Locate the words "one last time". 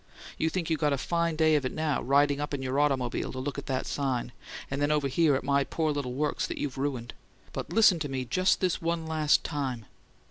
8.81-9.85